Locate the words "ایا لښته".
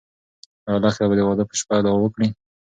0.67-1.05